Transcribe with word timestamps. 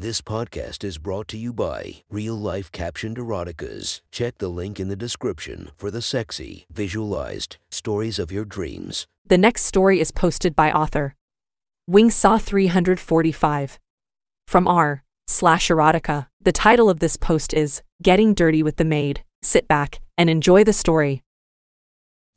This 0.00 0.22
podcast 0.22 0.82
is 0.82 0.96
brought 0.96 1.28
to 1.28 1.36
you 1.36 1.52
by 1.52 1.96
Real 2.08 2.34
Life 2.34 2.72
Captioned 2.72 3.18
Eroticas. 3.18 4.00
Check 4.10 4.38
the 4.38 4.48
link 4.48 4.80
in 4.80 4.88
the 4.88 4.96
description 4.96 5.72
for 5.76 5.90
the 5.90 6.00
sexy, 6.00 6.64
visualized 6.72 7.58
stories 7.70 8.18
of 8.18 8.32
your 8.32 8.46
dreams. 8.46 9.06
The 9.26 9.36
next 9.36 9.66
story 9.66 10.00
is 10.00 10.10
posted 10.10 10.56
by 10.56 10.72
author 10.72 11.16
Wingsaw 11.86 12.40
345 12.40 13.78
from 14.46 14.66
r 14.66 15.04
slash 15.26 15.68
erotica. 15.68 16.28
The 16.40 16.50
title 16.50 16.88
of 16.88 17.00
this 17.00 17.18
post 17.18 17.52
is 17.52 17.82
Getting 18.02 18.32
Dirty 18.32 18.62
with 18.62 18.76
the 18.76 18.86
Maid. 18.86 19.22
Sit 19.42 19.68
back 19.68 20.00
and 20.16 20.30
enjoy 20.30 20.64
the 20.64 20.72
story. 20.72 21.24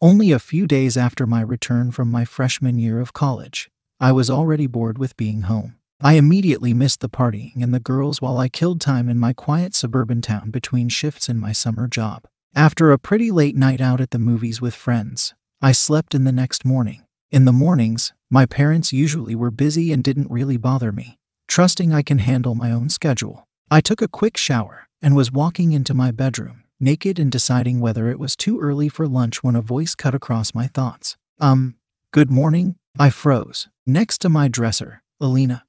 Only 0.01 0.33
a 0.33 0.39
few 0.39 0.67
days 0.67 0.97
after 0.97 1.25
my 1.25 1.39
return 1.39 1.91
from 1.91 2.11
my 2.11 2.25
freshman 2.25 2.77
year 2.77 2.99
of 2.99 3.13
college, 3.13 3.69
I 4.01 4.11
was 4.11 4.29
already 4.29 4.67
bored 4.67 4.97
with 4.97 5.15
being 5.15 5.43
home. 5.43 5.75
I 6.01 6.13
immediately 6.13 6.73
missed 6.73 6.99
the 6.99 7.09
partying 7.09 7.63
and 7.63 7.73
the 7.73 7.79
girls 7.79 8.21
while 8.21 8.37
I 8.37 8.49
killed 8.49 8.81
time 8.81 9.07
in 9.07 9.17
my 9.17 9.31
quiet 9.31 9.73
suburban 9.73 10.21
town 10.21 10.49
between 10.51 10.89
shifts 10.89 11.29
in 11.29 11.39
my 11.39 11.53
summer 11.53 11.87
job. 11.87 12.27
After 12.55 12.91
a 12.91 12.99
pretty 12.99 13.31
late 13.31 13.55
night 13.55 13.79
out 13.79 14.01
at 14.01 14.11
the 14.11 14.19
movies 14.19 14.61
with 14.61 14.75
friends, 14.75 15.33
I 15.61 15.71
slept 15.71 16.13
in 16.13 16.23
the 16.23 16.31
next 16.31 16.65
morning. 16.65 17.05
In 17.31 17.45
the 17.45 17.53
mornings, 17.53 18.13
my 18.29 18.45
parents 18.45 18.91
usually 18.93 19.33
were 19.33 19.49
busy 19.49 19.91
and 19.93 20.03
didn't 20.03 20.29
really 20.29 20.57
bother 20.57 20.91
me, 20.91 21.17
trusting 21.47 21.93
I 21.93 22.01
can 22.01 22.19
handle 22.19 22.53
my 22.53 22.69
own 22.69 22.89
schedule. 22.89 23.47
I 23.71 23.79
took 23.81 24.01
a 24.01 24.07
quick 24.07 24.37
shower 24.37 24.87
and 25.01 25.15
was 25.15 25.31
walking 25.31 25.71
into 25.71 25.93
my 25.93 26.11
bedroom, 26.11 26.63
naked 26.79 27.17
and 27.17 27.31
deciding 27.31 27.79
whether 27.79 28.09
it 28.09 28.19
was 28.19 28.35
too 28.35 28.59
early 28.59 28.89
for 28.89 29.07
lunch 29.07 29.41
when 29.41 29.55
a 29.55 29.61
voice 29.61 29.95
cut 29.95 30.13
across 30.13 30.53
my 30.53 30.67
thoughts. 30.67 31.17
Um, 31.39 31.75
good 32.11 32.29
morning? 32.29 32.75
I 32.99 33.09
froze. 33.09 33.69
Next 33.87 34.19
to 34.19 34.29
my 34.29 34.47
dresser, 34.47 35.01
Alina, 35.19 35.63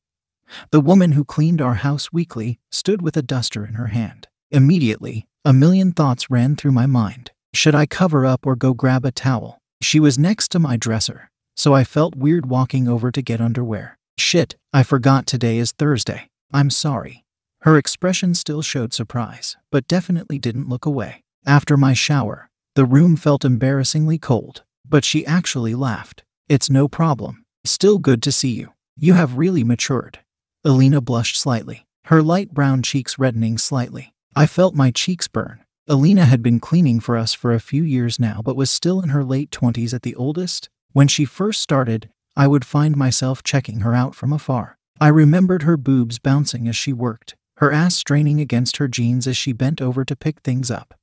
the 0.71 0.81
woman 0.81 1.13
who 1.13 1.25
cleaned 1.25 1.61
our 1.61 1.75
house 1.75 2.13
weekly 2.13 2.59
stood 2.71 3.03
with 3.03 3.17
a 3.17 3.23
duster 3.23 3.65
in 3.67 3.75
her 3.75 3.89
hand. 3.89 4.29
Immediately, 4.51 5.27
a 5.45 5.53
million 5.53 5.93
thoughts 5.93 6.31
ran 6.31 6.57
through 6.57 6.73
my 6.73 6.87
mind. 6.87 7.31
Should 7.53 7.75
I 7.75 7.87
cover 7.87 8.25
up 8.25 8.47
or 8.47 8.57
go 8.57 8.75
grab 8.75 9.05
a 9.05 9.13
towel? 9.13 9.59
She 9.81 10.01
was 10.01 10.19
next 10.19 10.51
to 10.53 10.59
my 10.59 10.77
dresser, 10.77 11.31
so 11.57 11.75
I 11.75 11.85
felt 11.85 12.17
weird 12.17 12.47
walking 12.47 12.89
over 12.89 13.11
to 13.11 13.23
get 13.23 13.41
underwear. 13.41 13.99
Shit, 14.19 14.57
I 14.73 14.83
forgot 14.83 15.27
today 15.27 15.59
is 15.59 15.73
Thursday. 15.73 16.29
I'm 16.53 16.71
sorry. 16.71 17.25
Her 17.61 17.77
expression 17.79 18.35
still 18.35 18.63
showed 18.63 18.93
surprise, 18.93 19.57
but 19.71 19.89
definitely 19.89 20.39
didn't 20.39 20.69
look 20.69 20.87
away. 20.87 21.23
After 21.47 21.77
my 21.77 21.95
shower, 21.95 22.49
the 22.75 22.85
room 22.85 23.17
felt 23.17 23.45
embarrassingly 23.45 24.19
cold, 24.19 24.63
but 24.89 25.05
she 25.05 25.27
actually 25.27 25.75
laughed. 25.75 26.25
It's 26.49 26.71
no 26.71 26.89
problem. 26.89 27.45
Still 27.65 27.99
good 27.99 28.23
to 28.23 28.33
see 28.33 28.51
you. 28.51 28.73
You 28.97 29.15
have 29.15 29.39
really 29.39 29.65
matured. 29.65 30.21
Alina 30.67 31.03
blushed 31.03 31.37
slightly, 31.37 31.85
her 32.05 32.23
light 32.23 32.55
brown 32.55 32.83
cheeks 32.83 33.19
reddening 33.19 33.59
slightly. 33.59 34.15
I 34.35 34.47
felt 34.47 34.75
my 34.75 34.91
cheeks 34.91 35.29
burn. 35.29 35.63
Alina 35.89 36.25
had 36.25 36.43
been 36.43 36.59
cleaning 36.59 37.01
for 37.01 37.19
us 37.19 37.35
for 37.35 37.53
a 37.53 37.61
few 37.61 37.83
years 37.83 38.19
now, 38.19 38.41
but 38.43 38.57
was 38.57 38.71
still 38.71 39.03
in 39.03 39.11
her 39.11 39.23
late 39.23 39.51
20s 39.51 39.93
at 39.93 40.01
the 40.01 40.15
oldest. 40.15 40.71
When 40.95 41.07
she 41.07 41.27
first 41.27 41.61
started, 41.61 42.09
I 42.35 42.47
would 42.47 42.65
find 42.65 42.97
myself 42.97 43.43
checking 43.43 43.81
her 43.81 43.95
out 43.95 44.15
from 44.15 44.33
afar. 44.33 44.79
I 44.99 45.09
remembered 45.09 45.65
her 45.65 45.77
boobs 45.77 46.19
bouncing 46.19 46.67
as 46.67 46.77
she 46.77 46.95
worked, 46.95 47.37
her 47.59 47.71
ass 47.71 47.95
straining 47.95 48.41
against 48.41 48.79
her 48.79 48.89
jeans 48.89 49.27
as 49.27 49.37
she 49.37 49.53
bent 49.53 49.83
over 49.83 50.03
to 50.03 50.17
pick 50.17 50.41
things 50.41 50.71
up. 50.71 50.95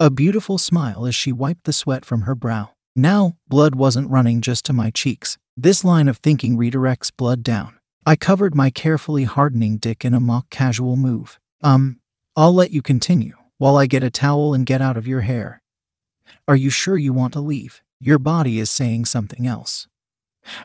A 0.00 0.10
beautiful 0.10 0.58
smile 0.58 1.06
as 1.06 1.14
she 1.14 1.30
wiped 1.30 1.62
the 1.62 1.72
sweat 1.72 2.04
from 2.04 2.22
her 2.22 2.34
brow. 2.34 2.70
Now, 2.96 3.36
blood 3.46 3.76
wasn't 3.76 4.10
running 4.10 4.40
just 4.40 4.64
to 4.64 4.72
my 4.72 4.90
cheeks. 4.90 5.38
This 5.56 5.84
line 5.84 6.08
of 6.08 6.16
thinking 6.16 6.56
redirects 6.56 7.12
blood 7.16 7.44
down. 7.44 7.76
I 8.10 8.16
covered 8.16 8.56
my 8.56 8.70
carefully 8.70 9.22
hardening 9.22 9.76
dick 9.76 10.04
in 10.04 10.14
a 10.14 10.18
mock 10.18 10.50
casual 10.50 10.96
move. 10.96 11.38
Um, 11.62 12.00
I'll 12.34 12.52
let 12.52 12.72
you 12.72 12.82
continue 12.82 13.36
while 13.58 13.76
I 13.76 13.86
get 13.86 14.02
a 14.02 14.10
towel 14.10 14.52
and 14.52 14.66
get 14.66 14.82
out 14.82 14.96
of 14.96 15.06
your 15.06 15.20
hair. 15.20 15.62
Are 16.48 16.56
you 16.56 16.70
sure 16.70 16.98
you 16.98 17.12
want 17.12 17.34
to 17.34 17.40
leave? 17.40 17.82
Your 18.00 18.18
body 18.18 18.58
is 18.58 18.68
saying 18.68 19.04
something 19.04 19.46
else. 19.46 19.86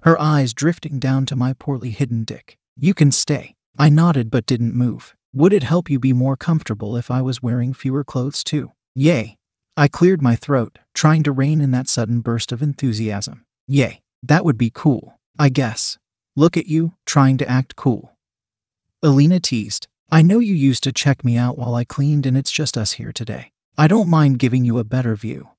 Her 0.02 0.20
eyes 0.20 0.56
drifting 0.56 0.98
down 0.98 1.28
to 1.28 1.36
my 1.36 1.54
poorly 1.54 1.92
hidden 1.92 2.24
dick. 2.24 2.58
You 2.76 2.96
can 2.96 3.12
stay. 3.12 3.54
I 3.78 3.90
nodded 3.90 4.32
but 4.32 4.48
didn't 4.48 4.74
move. 4.74 5.16
Would 5.32 5.54
it 5.54 5.62
help 5.62 5.88
you 5.88 6.00
be 6.00 6.14
more 6.14 6.36
comfortable 6.36 6.98
if 6.98 7.12
I 7.12 7.22
was 7.22 7.44
wearing 7.44 7.76
fewer 7.76 8.04
clothes 8.04 8.44
too? 8.44 8.72
Yay. 8.96 9.38
I 9.78 9.88
cleared 9.88 10.24
my 10.24 10.36
throat, 10.36 10.80
trying 10.96 11.22
to 11.22 11.32
rein 11.32 11.62
in 11.62 11.70
that 11.70 11.90
sudden 11.90 12.22
burst 12.22 12.52
of 12.52 12.64
enthusiasm. 12.64 13.46
Yay. 13.68 14.02
That 14.24 14.46
would 14.46 14.58
be 14.58 14.72
cool, 14.74 15.20
I 15.38 15.50
guess. 15.50 16.00
Look 16.36 16.58
at 16.58 16.68
you, 16.68 16.94
trying 17.06 17.38
to 17.38 17.50
act 17.50 17.76
cool. 17.76 18.18
Alina 19.02 19.40
teased. 19.40 19.88
I 20.12 20.22
know 20.22 20.40
you 20.40 20.54
used 20.54 20.84
to 20.84 20.92
check 20.92 21.24
me 21.24 21.38
out 21.38 21.58
while 21.58 21.76
I 21.76 21.86
cleaned, 21.86 22.26
and 22.26 22.38
it's 22.38 22.52
just 22.52 22.78
us 22.78 22.94
here 22.94 23.14
today. 23.14 23.52
I 23.78 23.88
don't 23.88 24.10
mind 24.10 24.40
giving 24.40 24.66
you 24.66 24.78
a 24.78 24.84
better 24.84 25.16
view. 25.16 25.50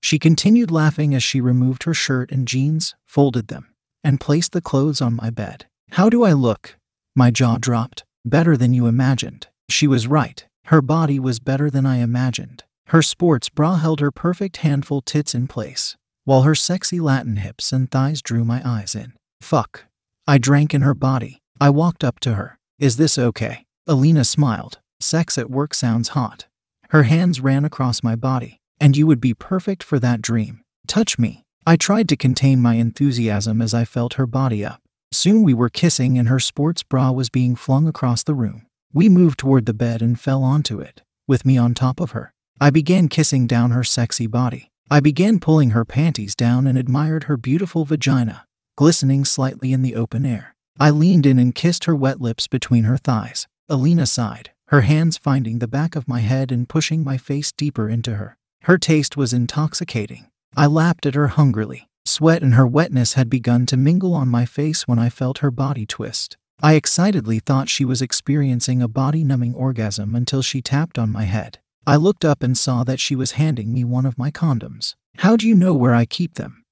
She 0.00 0.18
continued 0.18 0.70
laughing 0.70 1.14
as 1.14 1.22
she 1.24 1.40
removed 1.40 1.82
her 1.82 1.94
shirt 1.94 2.30
and 2.30 2.46
jeans, 2.46 2.94
folded 3.06 3.48
them, 3.48 3.74
and 4.04 4.20
placed 4.20 4.52
the 4.52 4.60
clothes 4.60 5.00
on 5.00 5.16
my 5.16 5.30
bed. 5.30 5.66
How 5.90 6.08
do 6.08 6.22
I 6.22 6.32
look? 6.32 6.76
My 7.16 7.30
jaw 7.32 7.58
dropped. 7.58 8.04
Better 8.24 8.56
than 8.56 8.72
you 8.72 8.86
imagined. 8.86 9.48
She 9.68 9.88
was 9.88 10.06
right. 10.06 10.46
Her 10.66 10.80
body 10.80 11.18
was 11.18 11.40
better 11.40 11.70
than 11.70 11.86
I 11.86 11.96
imagined. 11.96 12.62
Her 12.86 13.02
sports 13.02 13.48
bra 13.48 13.76
held 13.76 13.98
her 14.00 14.12
perfect 14.12 14.58
handful 14.58 15.00
tits 15.00 15.34
in 15.34 15.48
place, 15.48 15.96
while 16.24 16.42
her 16.42 16.54
sexy 16.54 17.00
Latin 17.00 17.36
hips 17.36 17.72
and 17.72 17.90
thighs 17.90 18.22
drew 18.22 18.44
my 18.44 18.62
eyes 18.64 18.94
in. 18.94 19.14
Fuck. 19.40 19.87
I 20.28 20.36
drank 20.36 20.74
in 20.74 20.82
her 20.82 20.92
body. 20.92 21.40
I 21.58 21.70
walked 21.70 22.04
up 22.04 22.20
to 22.20 22.34
her. 22.34 22.58
Is 22.78 22.98
this 22.98 23.16
okay? 23.16 23.64
Alina 23.86 24.26
smiled. 24.26 24.78
Sex 25.00 25.38
at 25.38 25.48
work 25.48 25.72
sounds 25.72 26.10
hot. 26.10 26.46
Her 26.90 27.04
hands 27.04 27.40
ran 27.40 27.64
across 27.64 28.02
my 28.02 28.14
body. 28.14 28.60
And 28.78 28.94
you 28.94 29.06
would 29.06 29.22
be 29.22 29.32
perfect 29.32 29.82
for 29.82 29.98
that 30.00 30.20
dream. 30.20 30.60
Touch 30.86 31.18
me. 31.18 31.44
I 31.66 31.76
tried 31.76 32.10
to 32.10 32.16
contain 32.16 32.60
my 32.60 32.74
enthusiasm 32.74 33.62
as 33.62 33.72
I 33.72 33.86
felt 33.86 34.14
her 34.14 34.26
body 34.26 34.66
up. 34.66 34.82
Soon 35.12 35.42
we 35.42 35.54
were 35.54 35.70
kissing 35.70 36.18
and 36.18 36.28
her 36.28 36.38
sports 36.38 36.82
bra 36.82 37.10
was 37.10 37.30
being 37.30 37.56
flung 37.56 37.88
across 37.88 38.22
the 38.22 38.34
room. 38.34 38.66
We 38.92 39.08
moved 39.08 39.38
toward 39.38 39.64
the 39.64 39.72
bed 39.72 40.02
and 40.02 40.20
fell 40.20 40.42
onto 40.42 40.78
it, 40.78 41.00
with 41.26 41.46
me 41.46 41.56
on 41.56 41.72
top 41.72 42.00
of 42.00 42.10
her. 42.10 42.34
I 42.60 42.68
began 42.68 43.08
kissing 43.08 43.46
down 43.46 43.70
her 43.70 43.82
sexy 43.82 44.26
body. 44.26 44.70
I 44.90 45.00
began 45.00 45.40
pulling 45.40 45.70
her 45.70 45.86
panties 45.86 46.34
down 46.34 46.66
and 46.66 46.76
admired 46.76 47.24
her 47.24 47.38
beautiful 47.38 47.86
vagina, 47.86 48.46
glistening 48.78 49.24
slightly 49.24 49.72
in 49.72 49.82
the 49.82 49.96
open 49.96 50.24
air. 50.24 50.54
I 50.78 50.90
leaned 50.90 51.26
in 51.26 51.36
and 51.40 51.52
kissed 51.52 51.86
her 51.86 51.96
wet 51.96 52.20
lips 52.20 52.46
between 52.46 52.84
her 52.84 52.96
thighs. 52.96 53.48
Alina 53.68 54.06
sighed, 54.06 54.52
her 54.68 54.82
hands 54.82 55.18
finding 55.18 55.58
the 55.58 55.66
back 55.66 55.96
of 55.96 56.06
my 56.06 56.20
head 56.20 56.52
and 56.52 56.68
pushing 56.68 57.02
my 57.02 57.18
face 57.18 57.50
deeper 57.50 57.88
into 57.88 58.14
her. 58.14 58.36
Her 58.62 58.78
taste 58.78 59.16
was 59.16 59.32
intoxicating. 59.32 60.28
I 60.56 60.66
lapped 60.66 61.06
at 61.06 61.16
her 61.16 61.26
hungrily. 61.26 61.88
Sweat 62.06 62.40
and 62.40 62.54
her 62.54 62.68
wetness 62.68 63.14
had 63.14 63.28
begun 63.28 63.66
to 63.66 63.76
mingle 63.76 64.14
on 64.14 64.28
my 64.28 64.44
face 64.44 64.86
when 64.86 65.00
I 65.00 65.08
felt 65.08 65.38
her 65.38 65.50
body 65.50 65.84
twist. 65.84 66.36
I 66.62 66.74
excitedly 66.74 67.40
thought 67.40 67.68
she 67.68 67.84
was 67.84 68.00
experiencing 68.00 68.80
a 68.80 68.86
body 68.86 69.24
numbing 69.24 69.56
orgasm 69.56 70.14
until 70.14 70.40
she 70.40 70.62
tapped 70.62 71.00
on 71.00 71.10
my 71.10 71.24
head. 71.24 71.58
I 71.84 71.96
looked 71.96 72.24
up 72.24 72.44
and 72.44 72.56
saw 72.56 72.84
that 72.84 73.00
she 73.00 73.16
was 73.16 73.32
handing 73.32 73.74
me 73.74 73.82
one 73.82 74.06
of 74.06 74.16
my 74.16 74.30
condoms. 74.30 74.94
How 75.16 75.34
do 75.34 75.48
you 75.48 75.56
know 75.56 75.74
where 75.74 75.96
I 75.96 76.04
keep 76.04 76.34
them? 76.34 76.62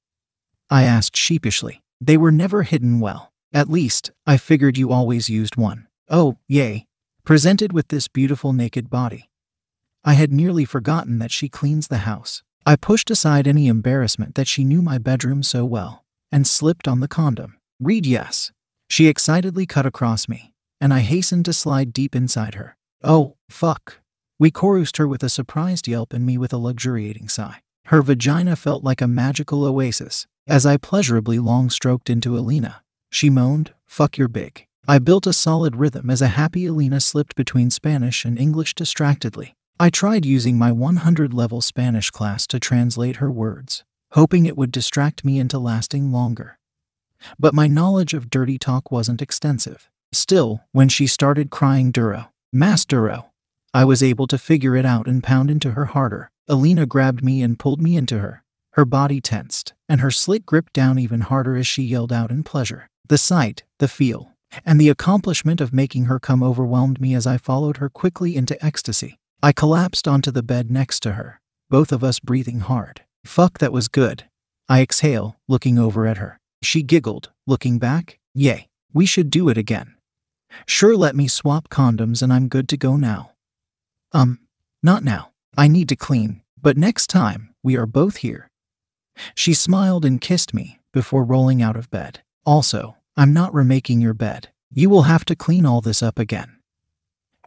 I 0.71 0.85
asked 0.85 1.17
sheepishly. 1.17 1.83
They 2.01 2.17
were 2.17 2.33
never 2.33 2.63
hidden 2.63 3.01
well. 3.01 3.33
At 3.53 3.71
least, 3.71 4.11
I 4.27 4.37
figured 4.37 4.77
you 4.77 4.91
always 4.91 5.29
used 5.29 5.57
one. 5.57 5.87
Oh, 6.09 6.39
yay. 6.47 6.87
Presented 7.25 7.73
with 7.73 7.89
this 7.89 8.09
beautiful 8.09 8.53
naked 8.53 8.91
body. 8.91 9.31
I 10.05 10.15
had 10.15 10.33
nearly 10.33 10.65
forgotten 10.65 11.19
that 11.19 11.33
she 11.33 11.49
cleans 11.49 11.89
the 11.89 11.99
house. 11.99 12.43
I 12.65 12.77
pushed 12.77 13.11
aside 13.11 13.47
any 13.47 13.67
embarrassment 13.67 14.35
that 14.35 14.49
she 14.49 14.65
knew 14.65 14.83
my 14.83 14.99
bedroom 14.99 15.43
so 15.43 15.65
well 15.65 16.05
and 16.31 16.47
slipped 16.47 16.87
on 16.87 17.01
the 17.01 17.09
condom. 17.09 17.57
Read 17.81 18.07
yes. 18.07 18.53
She 18.89 19.09
excitedly 19.09 19.67
cut 19.67 19.87
across 19.87 20.29
me, 20.29 20.53
and 20.81 20.93
I 20.93 21.01
hastened 21.01 21.45
to 21.47 21.53
slide 21.53 21.93
deep 21.93 22.15
inside 22.15 22.55
her. 22.55 22.77
Oh, 23.03 23.37
fuck. 23.49 24.01
We 24.39 24.51
chorused 24.51 24.99
her 24.99 25.09
with 25.09 25.23
a 25.23 25.29
surprised 25.29 25.89
yelp 25.89 26.13
and 26.13 26.27
me 26.27 26.37
with 26.39 26.53
a 26.53 26.59
luxuriating 26.59 27.29
sigh. 27.29 27.61
Her 27.87 28.03
vagina 28.03 28.57
felt 28.57 28.85
like 28.85 29.01
a 29.01 29.09
magical 29.09 29.65
oasis, 29.65 30.27
as 30.47 30.65
I 30.65 30.77
pleasurably 30.77 31.39
long 31.39 31.71
stroked 31.71 32.09
into 32.09 32.37
Alina, 32.37 32.83
she 33.11 33.31
moaned, 33.31 33.73
Fuck 33.87 34.19
your 34.19 34.29
big. 34.29 34.67
I 34.89 34.99
built 34.99 35.27
a 35.27 35.33
solid 35.33 35.77
rhythm 35.77 36.11
as 36.11 36.23
a 36.23 36.29
happy 36.29 36.67
Alina 36.67 37.01
slipped 37.01 37.35
between 37.35 37.71
Spanish 37.71 38.25
and 38.25 38.39
English 38.39 38.75
distractedly. 38.75 39.55
I 39.81 39.91
tried 39.91 40.25
using 40.25 40.57
my 40.57 40.71
100 40.73 41.35
level 41.35 41.61
Spanish 41.61 42.11
class 42.11 42.47
to 42.47 42.61
translate 42.61 43.17
her 43.17 43.31
words, 43.31 43.85
hoping 44.13 44.47
it 44.47 44.57
would 44.57 44.71
distract 44.71 45.25
me 45.25 45.39
into 45.39 45.59
lasting 45.59 46.13
longer. 46.13 46.59
But 47.39 47.55
my 47.55 47.67
knowledge 47.67 48.15
of 48.15 48.31
dirty 48.31 48.59
talk 48.59 48.91
wasn't 48.91 49.23
extensive. 49.23 49.91
Still, 50.13 50.63
when 50.73 50.89
she 50.89 51.07
started 51.07 51.51
crying 51.51 51.91
Duro, 51.91 52.31
Mas 52.53 52.85
Duro, 52.85 53.33
I 53.75 53.85
was 53.85 54.03
able 54.03 54.27
to 54.29 54.39
figure 54.39 54.77
it 54.77 54.87
out 54.87 55.07
and 55.07 55.23
pound 55.23 55.51
into 55.51 55.73
her 55.73 55.87
harder. 55.87 56.31
Alina 56.49 56.87
grabbed 56.87 57.25
me 57.25 57.43
and 57.43 57.59
pulled 57.59 57.83
me 57.83 57.97
into 57.97 58.19
her, 58.21 58.43
her 58.77 58.85
body 58.85 59.23
tensed, 59.23 59.73
and 59.89 60.03
her 60.03 60.11
slit 60.11 60.45
gripped 60.45 60.75
down 60.75 60.99
even 60.99 61.23
harder 61.23 61.57
as 61.57 61.67
she 61.67 61.83
yelled 61.83 62.13
out 62.13 62.31
in 62.31 62.43
pleasure. 62.45 62.89
The 63.09 63.19
sight, 63.19 63.65
the 63.79 63.89
feel, 63.89 64.33
And 64.65 64.81
the 64.81 64.89
accomplishment 64.89 65.61
of 65.61 65.73
making 65.73 66.05
her 66.05 66.19
come 66.19 66.43
overwhelmed 66.43 67.01
me 67.01 67.15
as 67.15 67.27
I 67.27 67.37
followed 67.37 67.79
her 67.79 67.89
quickly 67.89 68.37
into 68.37 68.63
ecstasy. 68.65 69.19
I 69.43 69.53
collapsed 69.53 70.07
onto 70.07 70.31
the 70.31 70.43
bed 70.43 70.71
next 70.71 71.01
to 71.01 71.13
her, 71.13 71.41
both 71.69 71.93
of 71.93 72.05
us 72.05 72.21
breathing 72.21 72.61
hard. 72.61 73.03
Fuck, 73.25 73.59
that 73.59 73.73
was 73.73 73.89
good. 73.89 74.29
I 74.69 74.83
exhale, 74.83 75.37
looking 75.49 75.79
over 75.79 76.07
at 76.07 76.19
her. 76.19 76.39
She 76.63 76.83
giggled, 76.83 77.31
looking 77.47 77.79
back. 77.79 78.19
Yay, 78.35 78.69
we 78.93 79.07
should 79.07 79.31
do 79.31 79.49
it 79.49 79.59
again. 79.59 79.95
Sure, 80.65 80.97
let 80.97 81.17
me 81.17 81.29
swap 81.29 81.69
condoms 81.69 82.23
and 82.23 82.33
I'm 82.33 82.49
good 82.49 82.69
to 82.71 82.77
go 82.77 82.97
now. 82.97 83.33
Um, 84.13 84.41
not 84.83 85.03
now. 85.03 85.33
I 85.57 85.69
need 85.69 85.89
to 85.89 85.97
clean, 85.97 86.43
but 86.61 86.77
next 86.77 87.09
time, 87.09 87.55
we 87.63 87.77
are 87.77 87.87
both 87.87 88.19
here. 88.19 88.49
She 89.35 89.55
smiled 89.55 90.05
and 90.05 90.21
kissed 90.21 90.55
me 90.55 90.81
before 90.93 91.25
rolling 91.25 91.63
out 91.63 91.77
of 91.77 91.91
bed. 91.91 92.23
Also, 92.45 92.97
I'm 93.17 93.33
not 93.33 93.55
remaking 93.55 94.01
your 94.01 94.15
bed. 94.15 94.49
You 94.71 94.91
will 94.91 95.03
have 95.03 95.25
to 95.27 95.37
clean 95.37 95.65
all 95.65 95.81
this 95.81 96.03
up 96.03 96.19
again. 96.19 96.59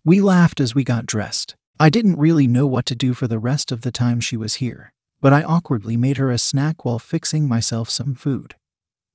We 0.04 0.22
laughed 0.22 0.60
as 0.60 0.74
we 0.74 0.84
got 0.84 1.06
dressed. 1.06 1.56
I 1.80 1.90
didn't 1.90 2.18
really 2.18 2.48
know 2.48 2.68
what 2.68 2.86
to 2.88 2.96
do 2.96 3.14
for 3.14 3.28
the 3.28 3.40
rest 3.40 3.72
of 3.72 3.82
the 3.82 3.92
time 3.92 4.20
she 4.20 4.36
was 4.36 4.56
here, 4.56 4.92
but 5.22 5.32
I 5.32 5.44
awkwardly 5.44 5.96
made 5.96 6.18
her 6.18 6.32
a 6.32 6.38
snack 6.38 6.84
while 6.84 7.00
fixing 7.00 7.48
myself 7.48 7.90
some 7.90 8.16
food, 8.16 8.56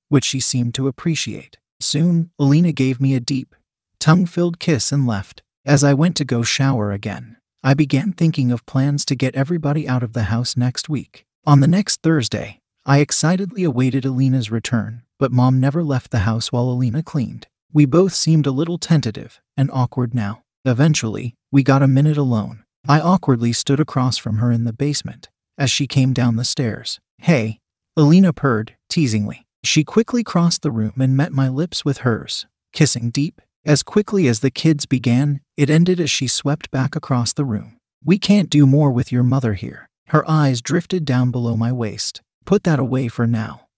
which 0.09 0.25
she 0.25 0.41
seemed 0.41 0.75
to 0.75 0.89
appreciate. 0.89 1.59
Soon, 1.81 2.31
Alina 2.39 2.73
gave 2.73 3.01
me 3.01 3.15
a 3.15 3.21
deep, 3.21 3.55
tongue 3.99 4.27
filled 4.27 4.59
kiss 4.59 4.93
and 4.93 5.07
left. 5.07 5.43
As 5.67 5.83
I 5.83 5.95
went 5.95 6.17
to 6.17 6.25
go 6.25 6.43
shower 6.43 6.93
again, 6.93 7.37
I 7.63 7.75
began 7.75 8.13
thinking 8.13 8.53
of 8.53 8.67
plans 8.67 9.05
to 9.07 9.15
get 9.15 9.35
everybody 9.35 9.89
out 9.89 10.03
of 10.03 10.13
the 10.13 10.25
house 10.25 10.57
next 10.57 10.89
week. 10.89 11.25
On 11.47 11.61
the 11.61 11.69
next 11.69 12.01
Thursday, 12.01 12.61
I 12.87 13.01
excitedly 13.01 13.65
awaited 13.65 14.07
Alina's 14.07 14.51
return, 14.51 15.03
but 15.19 15.31
mom 15.31 15.61
never 15.61 15.85
left 15.85 16.11
the 16.11 16.21
house 16.21 16.51
while 16.51 16.71
Alina 16.71 17.03
cleaned. 17.03 17.49
We 17.71 17.85
both 17.85 18.15
seemed 18.15 18.47
a 18.47 18.51
little 18.51 18.79
tentative 18.79 19.43
and 19.55 19.71
awkward 19.71 20.15
now. 20.15 20.43
Eventually, 20.65 21.35
we 21.53 21.63
got 21.63 21.83
a 21.83 21.87
minute 21.87 22.17
alone. 22.17 22.65
I 22.89 22.99
awkwardly 22.99 23.53
stood 23.53 23.79
across 23.79 24.17
from 24.17 24.39
her 24.39 24.51
in 24.51 24.65
the 24.65 24.73
basement 24.73 25.29
as 25.59 25.71
she 25.71 25.87
came 25.87 26.15
down 26.15 26.37
the 26.37 26.45
stairs. 26.45 26.99
Hey, 27.19 27.59
Alina 27.95 28.33
purred, 28.33 28.77
teasingly. 28.89 29.45
She 29.63 29.85
quickly 29.85 30.25
crossed 30.25 30.63
the 30.63 30.71
room 30.71 30.95
and 30.99 31.15
met 31.15 31.33
my 31.33 31.51
lips 31.51 31.85
with 31.85 31.99
hers, 31.99 32.47
kissing 32.73 33.11
deep. 33.11 33.43
As 33.67 33.83
quickly 33.83 34.29
as 34.29 34.41
the 34.41 34.51
kids 34.51 34.87
began, 34.87 35.43
it 35.59 35.69
ended 35.69 36.01
as 36.01 36.11
she 36.11 36.27
swept 36.27 36.71
back 36.71 36.97
across 36.97 37.35
the 37.35 37.45
room. 37.45 37.77
We 38.03 38.19
can't 38.19 38.49
do 38.49 38.67
more 38.67 38.91
with 38.91 39.13
your 39.13 39.23
mother 39.23 39.53
here. 39.53 39.91
Her 40.09 40.29
eyes 40.29 40.61
drifted 40.61 41.05
down 41.05 41.31
below 41.31 41.57
my 41.57 41.73
waist. 41.73 42.23
Put 42.45 42.65
that 42.65 42.79
away 42.79 43.09
for 43.09 43.27
now. 43.27 43.69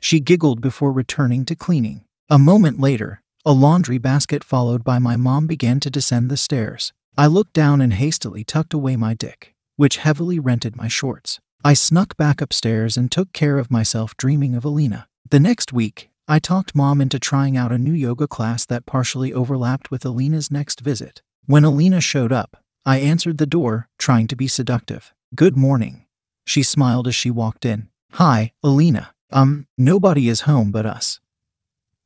She 0.00 0.20
giggled 0.20 0.60
before 0.60 0.92
returning 0.92 1.44
to 1.46 1.54
cleaning. 1.54 2.04
A 2.28 2.38
moment 2.38 2.80
later, 2.80 3.22
a 3.44 3.52
laundry 3.52 3.98
basket 3.98 4.42
followed 4.42 4.82
by 4.82 4.98
my 4.98 5.16
mom 5.16 5.46
began 5.46 5.78
to 5.80 5.90
descend 5.90 6.30
the 6.30 6.36
stairs. 6.36 6.92
I 7.16 7.26
looked 7.26 7.52
down 7.52 7.80
and 7.80 7.92
hastily 7.92 8.42
tucked 8.42 8.74
away 8.74 8.96
my 8.96 9.14
dick, 9.14 9.54
which 9.76 9.98
heavily 9.98 10.38
rented 10.38 10.76
my 10.76 10.88
shorts. 10.88 11.40
I 11.62 11.74
snuck 11.74 12.16
back 12.16 12.40
upstairs 12.40 12.96
and 12.96 13.10
took 13.10 13.32
care 13.32 13.58
of 13.58 13.70
myself, 13.70 14.16
dreaming 14.16 14.54
of 14.54 14.64
Alina. 14.64 15.08
The 15.30 15.40
next 15.40 15.72
week, 15.72 16.10
I 16.26 16.38
talked 16.38 16.74
mom 16.74 17.00
into 17.00 17.18
trying 17.18 17.56
out 17.56 17.72
a 17.72 17.78
new 17.78 17.92
yoga 17.92 18.26
class 18.26 18.66
that 18.66 18.86
partially 18.86 19.32
overlapped 19.32 19.90
with 19.90 20.04
Alina's 20.04 20.50
next 20.50 20.80
visit. 20.80 21.22
When 21.46 21.64
Alina 21.64 22.00
showed 22.00 22.32
up, 22.32 22.56
I 22.84 22.98
answered 22.98 23.38
the 23.38 23.46
door, 23.46 23.88
trying 23.98 24.26
to 24.26 24.36
be 24.36 24.48
seductive. 24.48 25.13
Good 25.34 25.56
morning. 25.56 26.04
She 26.44 26.62
smiled 26.62 27.08
as 27.08 27.14
she 27.14 27.30
walked 27.30 27.64
in. 27.64 27.88
Hi, 28.12 28.52
Alina. 28.62 29.14
Um, 29.32 29.66
nobody 29.76 30.28
is 30.28 30.42
home 30.42 30.70
but 30.70 30.86
us. 30.86 31.18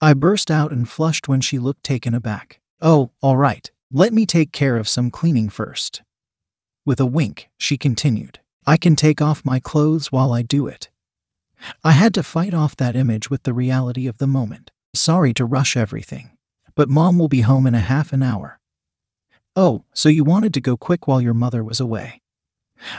I 0.00 0.14
burst 0.14 0.50
out 0.50 0.70
and 0.70 0.88
flushed 0.88 1.28
when 1.28 1.42
she 1.42 1.58
looked 1.58 1.82
taken 1.82 2.14
aback. 2.14 2.60
Oh, 2.80 3.10
all 3.20 3.36
right. 3.36 3.70
Let 3.92 4.14
me 4.14 4.24
take 4.24 4.52
care 4.52 4.78
of 4.78 4.88
some 4.88 5.10
cleaning 5.10 5.50
first. 5.50 6.02
With 6.86 7.00
a 7.00 7.06
wink, 7.06 7.50
she 7.58 7.76
continued. 7.76 8.38
I 8.66 8.78
can 8.78 8.96
take 8.96 9.20
off 9.20 9.44
my 9.44 9.60
clothes 9.60 10.10
while 10.10 10.32
I 10.32 10.40
do 10.40 10.66
it. 10.66 10.88
I 11.84 11.90
had 11.90 12.14
to 12.14 12.22
fight 12.22 12.54
off 12.54 12.76
that 12.76 12.96
image 12.96 13.28
with 13.28 13.42
the 13.42 13.52
reality 13.52 14.06
of 14.06 14.18
the 14.18 14.26
moment. 14.28 14.70
Sorry 14.94 15.34
to 15.34 15.44
rush 15.44 15.76
everything, 15.76 16.30
but 16.74 16.88
mom 16.88 17.18
will 17.18 17.28
be 17.28 17.42
home 17.42 17.66
in 17.66 17.74
a 17.74 17.80
half 17.80 18.14
an 18.14 18.22
hour. 18.22 18.58
Oh, 19.54 19.84
so 19.92 20.08
you 20.08 20.24
wanted 20.24 20.54
to 20.54 20.62
go 20.62 20.78
quick 20.78 21.06
while 21.06 21.20
your 21.20 21.34
mother 21.34 21.62
was 21.62 21.80
away. 21.80 22.22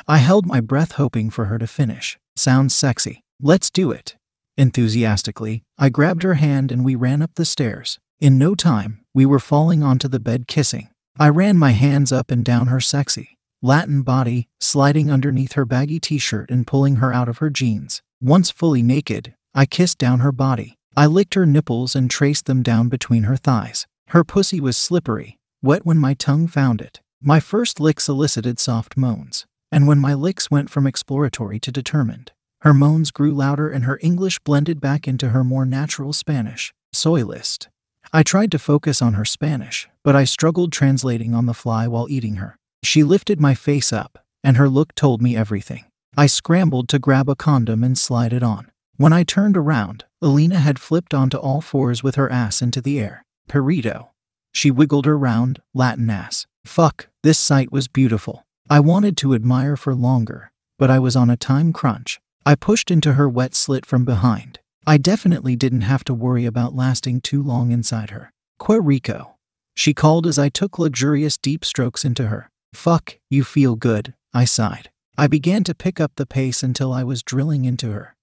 I 0.08 0.18
held 0.18 0.46
my 0.46 0.62
breath 0.62 0.94
hoping 0.94 1.30
for 1.30 1.46
her 1.46 1.58
to 1.58 1.68
finish. 1.68 2.18
Sounds 2.36 2.76
sexy. 2.76 3.22
Let's 3.42 3.70
do 3.70 3.92
it. 3.92 4.16
Enthusiastically, 4.58 5.64
I 5.78 5.90
grabbed 5.90 6.24
her 6.24 6.34
hand 6.34 6.72
and 6.72 6.84
we 6.84 6.96
ran 6.96 7.22
up 7.22 7.36
the 7.36 7.46
stairs. 7.46 8.00
In 8.20 8.38
no 8.38 8.56
time, 8.56 9.00
we 9.14 9.26
were 9.26 9.40
falling 9.40 9.82
onto 9.84 10.08
the 10.08 10.20
bed 10.20 10.48
kissing. 10.48 10.90
I 11.18 11.30
ran 11.30 11.58
my 11.58 11.72
hands 11.72 12.12
up 12.12 12.32
and 12.32 12.44
down 12.44 12.68
her 12.68 12.82
sexy, 12.82 13.38
Latin 13.62 14.02
body, 14.04 14.48
sliding 14.60 15.10
underneath 15.10 15.54
her 15.54 15.66
baggy 15.66 16.00
t 16.00 16.18
shirt 16.18 16.50
and 16.52 16.68
pulling 16.68 16.98
her 16.98 17.14
out 17.14 17.30
of 17.30 17.40
her 17.40 17.50
jeans. 17.50 18.02
Once 18.22 18.52
fully 18.52 18.82
naked, 18.82 19.34
I 19.54 19.66
kissed 19.66 19.98
down 19.98 20.20
her 20.20 20.32
body. 20.32 20.76
I 20.96 21.06
licked 21.06 21.36
her 21.36 21.46
nipples 21.46 21.96
and 21.96 22.10
traced 22.10 22.46
them 22.46 22.64
down 22.64 22.90
between 22.90 23.24
her 23.24 23.38
thighs. 23.38 23.88
Her 24.10 24.24
pussy 24.24 24.60
was 24.60 24.76
slippery, 24.76 25.40
wet 25.62 25.86
when 25.86 25.98
my 25.98 26.14
tongue 26.14 26.48
found 26.48 26.82
it. 26.82 27.00
My 27.22 27.40
first 27.40 27.80
lick 27.80 28.00
solicited 28.00 28.60
soft 28.60 28.96
moans, 28.96 29.46
and 29.72 29.88
when 29.88 30.00
my 30.00 30.14
licks 30.14 30.50
went 30.50 30.70
from 30.70 30.88
exploratory 30.88 31.60
to 31.60 31.72
determined, 31.72 32.32
her 32.62 32.74
moans 32.74 33.12
grew 33.12 33.32
louder 33.32 33.70
and 33.70 33.86
her 33.86 34.00
English 34.02 34.40
blended 34.40 34.82
back 34.82 35.08
into 35.08 35.30
her 35.30 35.44
more 35.44 35.66
natural 35.66 36.12
Spanish. 36.12 36.74
Soy 36.92 37.24
list. 37.24 37.70
I 38.12 38.24
tried 38.24 38.52
to 38.52 38.60
focus 38.60 39.02
on 39.02 39.14
her 39.14 39.26
Spanish, 39.26 39.88
but 40.04 40.16
I 40.16 40.24
struggled 40.24 40.72
translating 40.72 41.34
on 41.34 41.46
the 41.46 41.54
fly 41.54 41.88
while 41.88 42.08
eating 42.10 42.36
her. 42.36 42.58
She 42.84 43.04
lifted 43.04 43.40
my 43.40 43.54
face 43.54 43.94
up, 43.94 44.26
and 44.44 44.58
her 44.58 44.68
look 44.68 44.96
told 44.96 45.22
me 45.22 45.38
everything. 45.38 45.86
I 46.18 46.26
scrambled 46.26 46.90
to 46.90 47.00
grab 47.00 47.30
a 47.30 47.36
condom 47.36 47.84
and 47.84 47.98
slide 47.98 48.34
it 48.34 48.44
on. 48.44 48.72
When 48.98 49.14
I 49.14 49.24
turned 49.24 49.56
around, 49.56 50.06
Alina 50.22 50.60
had 50.60 50.80
flipped 50.80 51.14
onto 51.14 51.38
all 51.38 51.62
fours 51.62 52.04
with 52.04 52.16
her 52.16 52.32
ass 52.32 52.62
into 52.62 52.82
the 52.82 53.00
air. 53.00 53.24
Perito. 53.48 54.10
She 54.52 54.72
wiggled 54.72 55.06
her 55.06 55.18
round, 55.18 55.62
Latin 55.74 56.10
ass. 56.10 56.48
Fuck, 56.66 57.08
this 57.24 57.38
sight 57.38 57.72
was 57.72 57.88
beautiful. 57.88 58.44
I 58.72 58.80
wanted 58.80 59.18
to 59.18 59.34
admire 59.34 59.76
for 59.76 59.96
longer, 59.96 60.52
but 60.78 60.92
I 60.92 61.00
was 61.00 61.16
on 61.16 61.32
a 61.32 61.36
time 61.36 61.74
crunch. 61.74 62.20
I 62.46 62.54
pushed 62.54 62.92
into 62.92 63.14
her 63.14 63.28
wet 63.28 63.56
slit 63.56 63.84
from 63.84 64.06
behind. 64.06 64.60
I 64.86 64.98
definitely 64.98 65.56
didn't 65.56 65.82
have 65.82 66.04
to 66.04 66.14
worry 66.14 66.46
about 66.46 66.76
lasting 66.76 67.22
too 67.22 67.42
long 67.42 67.72
inside 67.72 68.12
her. 68.12 68.32
Que 68.60 68.80
rico. 68.80 69.36
She 69.74 69.96
called 69.96 70.28
as 70.28 70.38
I 70.38 70.50
took 70.50 70.78
luxurious 70.78 71.36
deep 71.36 71.66
strokes 71.66 72.06
into 72.06 72.28
her. 72.28 72.52
Fuck, 72.74 73.18
you 73.28 73.44
feel 73.44 73.76
good, 73.76 74.14
I 74.36 74.46
sighed. 74.46 74.92
I 75.18 75.26
began 75.26 75.64
to 75.64 75.74
pick 75.74 76.00
up 76.00 76.12
the 76.16 76.28
pace 76.28 76.62
until 76.62 76.94
I 76.94 77.04
was 77.04 77.24
drilling 77.24 77.66
into 77.66 77.92
her, 77.92 78.16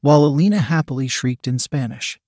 while 0.00 0.24
Alina 0.24 0.58
happily 0.58 1.06
shrieked 1.06 1.46
in 1.46 1.58
Spanish, 1.58 2.18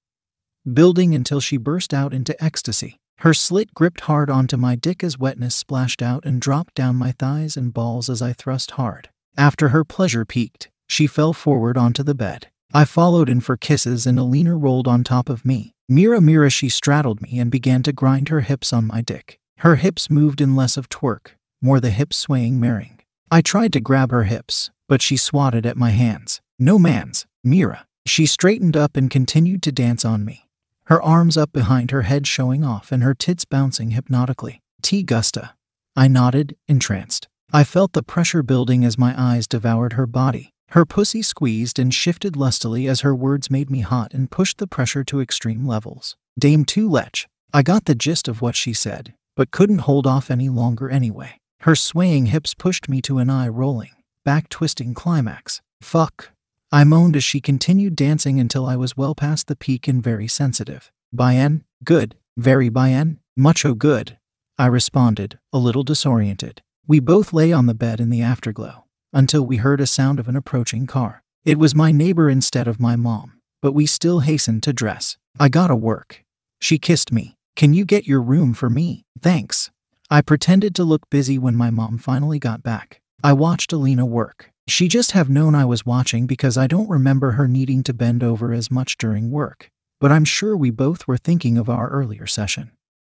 building 0.71 1.14
until 1.14 1.40
she 1.40 1.57
burst 1.57 1.95
out 1.95 2.12
into 2.12 2.43
ecstasy. 2.45 3.00
Her 3.23 3.35
slit 3.35 3.75
gripped 3.75 4.03
hard 4.03 4.31
onto 4.31 4.57
my 4.57 4.77
dick 4.77 5.03
as 5.03 5.19
wetness 5.19 5.55
splashed 5.55 6.03
out 6.03 6.25
and 6.25 6.41
dropped 6.41 6.75
down 6.75 6.95
my 6.95 7.13
thighs 7.13 7.57
and 7.57 7.75
balls 7.75 8.09
as 8.09 8.23
I 8.23 8.33
thrust 8.33 8.73
hard. 8.73 9.09
After 9.37 9.71
her 9.71 9.85
pleasure 9.85 10.25
peaked, 10.25 10.71
she 10.89 11.09
fell 11.09 11.33
forward 11.33 11.77
onto 11.77 12.05
the 12.05 12.15
bed. 12.15 12.49
I 12.73 12.85
followed 12.85 13.29
in 13.29 13.41
for 13.41 13.57
kisses 13.57 14.07
and 14.07 14.19
Alina 14.19 14.57
rolled 14.57 14.87
on 14.87 15.03
top 15.03 15.29
of 15.29 15.45
me. 15.45 15.73
Mira 15.89 16.21
Mira 16.21 16.51
she 16.51 16.69
straddled 16.69 17.21
me 17.21 17.41
and 17.41 17.51
began 17.51 17.83
to 17.83 17.93
grind 17.93 18.29
her 18.29 18.43
hips 18.43 18.73
on 18.73 18.87
my 18.87 19.01
dick. 19.01 19.39
Her 19.59 19.77
hips 19.77 20.09
moved 20.09 20.41
in 20.41 20.55
less 20.55 20.77
of 20.77 20.89
twerk, 20.89 21.33
more 21.61 21.81
the 21.81 21.91
hips 21.91 22.17
swaying 22.17 22.61
marrying. 22.61 23.01
I 23.31 23.41
tried 23.41 23.73
to 23.73 23.81
grab 23.81 24.13
her 24.13 24.25
hips, 24.25 24.71
but 24.89 25.03
she 25.03 25.17
swatted 25.17 25.67
at 25.67 25.77
my 25.77 25.91
hands. 25.91 26.41
No 26.59 26.79
man's, 26.79 27.27
Mira. 27.43 27.87
She 28.07 28.27
straightened 28.27 28.77
up 28.77 28.97
and 28.97 29.11
continued 29.11 29.63
to 29.65 29.73
dance 29.73 30.05
on 30.05 30.25
me, 30.25 30.48
her 30.88 31.02
arms 31.02 31.37
up 31.37 31.52
behind 31.52 31.90
her 31.90 32.02
head 32.02 32.26
showing 32.26 32.64
off 32.64 32.90
and 32.90 33.02
her 33.02 33.14
tits 33.14 33.45
bouncing 33.45 33.90
hypnotically. 33.90 34.61
T. 34.80 35.02
Gusta. 35.02 35.52
I 35.95 36.09
nodded, 36.09 36.57
entranced. 36.66 37.28
I 37.52 37.64
felt 37.64 37.92
the 37.92 38.02
pressure 38.02 38.42
building 38.42 38.87
as 38.87 38.97
my 38.97 39.14
eyes 39.16 39.47
devoured 39.47 39.92
her 39.95 40.07
body. 40.07 40.50
Her 40.71 40.87
pussy 40.87 41.21
squeezed 41.23 41.78
and 41.78 41.92
shifted 41.92 42.37
lustily 42.37 42.88
as 42.88 43.00
her 43.00 43.14
words 43.14 43.50
made 43.50 43.68
me 43.68 43.80
hot 43.80 44.14
and 44.14 44.30
pushed 44.30 44.59
the 44.59 44.66
pressure 44.66 45.04
to 45.04 45.21
extreme 45.21 45.66
levels. 45.66 46.16
Dame 46.38 46.64
Tu 46.64 46.88
Lech. 46.88 47.26
I 47.52 47.62
got 47.62 47.85
the 47.85 47.95
gist 47.95 48.26
of 48.26 48.40
what 48.40 48.57
she 48.57 48.73
said, 48.73 49.12
but 49.37 49.50
couldn't 49.50 49.80
hold 49.80 50.07
off 50.07 50.30
any 50.30 50.49
longer 50.49 50.88
anyway. 50.88 51.38
Her 51.61 51.75
swaying 51.75 52.26
hips 52.26 52.54
pushed 52.54 52.88
me 52.88 53.02
to 53.02 53.18
an 53.18 53.28
eye 53.28 53.49
rolling, 53.49 53.92
back 54.25 54.49
twisting 54.49 54.95
climax. 54.95 55.61
Fuck. 55.83 56.30
I 56.71 56.85
moaned 56.85 57.17
as 57.17 57.25
she 57.25 57.41
continued 57.41 57.97
dancing 57.97 58.39
until 58.39 58.67
I 58.67 58.77
was 58.77 58.95
well 58.95 59.15
past 59.15 59.47
the 59.47 59.57
peak 59.57 59.89
and 59.89 60.03
very 60.03 60.29
sensitive. 60.29 60.93
Bien, 61.15 61.65
good, 61.83 62.15
very 62.37 62.69
bien, 62.69 63.21
mucho 63.35 63.73
good. 63.73 64.19
I 64.59 64.67
responded, 64.67 65.39
a 65.51 65.59
little 65.59 65.83
disoriented. 65.83 66.61
We 66.87 67.01
both 67.01 67.33
lay 67.33 67.53
on 67.55 67.65
the 67.65 67.75
bed 67.75 68.01
in 68.01 68.11
the 68.11 68.21
afterglow 68.21 68.85
until 69.15 69.47
we 69.47 69.57
heard 69.57 69.81
a 69.81 69.87
sound 69.87 70.21
of 70.21 70.29
an 70.29 70.37
approaching 70.37 70.87
car. 70.87 71.23
It 71.43 71.59
was 71.59 71.75
my 71.75 71.91
neighbor 71.91 72.29
instead 72.29 72.69
of 72.69 72.79
my 72.79 72.97
mom, 72.97 73.41
but 73.63 73.73
we 73.73 73.87
still 73.87 74.21
hastened 74.21 74.63
to 74.65 74.75
dress. 74.75 75.17
I 75.41 75.49
gotta 75.49 75.77
work. 75.77 76.23
She 76.61 76.79
kissed 76.79 77.13
me. 77.13 77.37
Can 77.57 77.73
you 77.73 77.87
get 77.87 78.07
your 78.07 78.21
room 78.21 78.53
for 78.53 78.69
me? 78.69 79.07
Thanks. 79.23 79.71
I 80.11 80.21
pretended 80.21 80.75
to 80.75 80.85
look 80.85 81.09
busy 81.09 81.39
when 81.39 81.57
my 81.57 81.71
mom 81.71 81.97
finally 81.97 82.39
got 82.39 82.63
back. 82.63 83.01
I 83.25 83.33
watched 83.33 83.73
Alina 83.73 84.05
work. 84.05 84.53
She 84.69 84.87
just 84.87 85.13
have 85.13 85.31
known 85.31 85.55
I 85.55 85.65
was 85.65 85.87
watching 85.87 86.27
because 86.27 86.59
I 86.59 86.67
don't 86.67 86.91
remember 86.91 87.33
her 87.33 87.49
needing 87.49 87.83
to 87.85 87.95
bend 87.95 88.23
over 88.23 88.53
as 88.53 88.71
much 88.71 88.99
during 88.99 89.31
work. 89.31 89.71
But 89.99 90.13
I'm 90.13 90.27
sure 90.27 90.57
we 90.57 90.71
both 90.71 91.09
were 91.09 91.17
thinking 91.17 91.57
of 91.57 91.71
our 91.71 91.89
earlier 91.89 92.27
session. 92.27 92.73